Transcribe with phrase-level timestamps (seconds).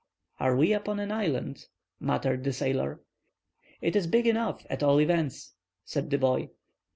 [0.39, 1.67] "Are we upon an island?"
[1.99, 3.01] muttered the sailor.
[3.81, 5.53] "It is big enough, at all events,"
[5.85, 6.49] said the boy.